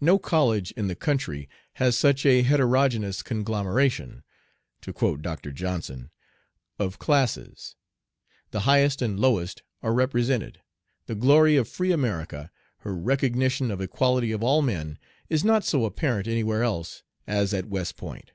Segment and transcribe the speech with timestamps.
[0.00, 4.24] No college in the country has such a "heterogeneous conglomeration"
[4.80, 5.52] to quote Dr.
[5.52, 6.10] Johnson
[6.80, 7.76] of classes.
[8.50, 10.60] The highest and lowest are represented.
[11.06, 14.98] The glory of free America, her recognition of equality of all men,
[15.28, 18.32] is not so apparent anywhere else as at West Point.